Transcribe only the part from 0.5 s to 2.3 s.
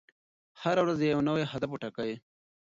هره ورځ یو نوی هدف وټاکئ.